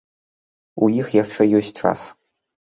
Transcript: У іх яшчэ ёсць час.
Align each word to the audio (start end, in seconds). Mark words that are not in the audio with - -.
У 0.85 0.89
іх 1.01 1.07
яшчэ 1.17 1.47
ёсць 1.61 1.71
час. 1.83 1.99